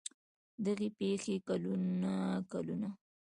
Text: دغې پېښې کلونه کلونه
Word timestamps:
دغې 0.65 0.87
پېښې 0.97 1.35
کلونه 1.47 2.13
کلونه 2.51 2.89